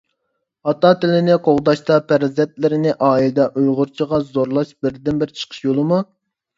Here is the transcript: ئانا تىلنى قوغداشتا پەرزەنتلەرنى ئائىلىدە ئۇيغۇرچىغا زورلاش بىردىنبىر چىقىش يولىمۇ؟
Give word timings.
ئانا 0.69 0.91
تىلنى 1.03 1.35
قوغداشتا 1.49 1.99
پەرزەنتلەرنى 2.13 2.97
ئائىلىدە 3.11 3.49
ئۇيغۇرچىغا 3.53 4.25
زورلاش 4.35 4.77
بىردىنبىر 4.85 5.39
چىقىش 5.41 5.67
يولىمۇ؟ 5.71 6.07